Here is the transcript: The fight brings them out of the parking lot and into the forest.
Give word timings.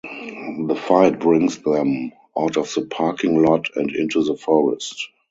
The 0.67 0.75
fight 0.87 1.19
brings 1.19 1.59
them 1.59 2.11
out 2.35 2.57
of 2.57 2.73
the 2.73 2.87
parking 2.89 3.39
lot 3.45 3.67
and 3.75 3.91
into 3.91 4.23
the 4.23 4.35
forest. 4.35 5.09